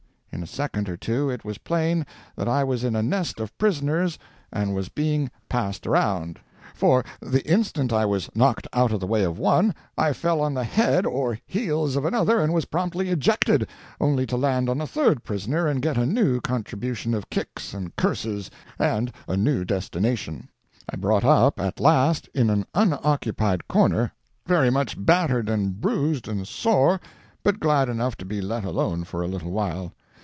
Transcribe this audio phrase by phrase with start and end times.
[0.33, 2.03] In a second or two it was plain
[2.37, 4.17] that I was in a nest of prisoners
[4.51, 9.37] and was being "passed around"—for the instant I was knocked out of the way of
[9.37, 13.67] one I fell on the head or heels of another and was promptly ejected,
[13.99, 17.93] only to land on a third prisoner and get a new contribution of kicks and
[17.97, 18.49] curses
[18.79, 20.47] and a new destination.
[20.89, 24.11] I brought up at last in an unoccupied corner,
[24.47, 26.99] very much battered and bruised and sore,
[27.43, 29.93] but glad enough to be let alone for a little while.